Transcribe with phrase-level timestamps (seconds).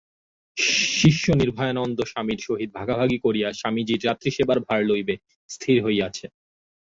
[0.95, 5.15] শিষ্য নির্ভয়ানন্দ-স্বামীর সহিত ভাগাভাগি করিয়া স্বামীজীর রাত্রিসেবার ভার লইবে,
[5.49, 6.25] স্থির হইয়াছে।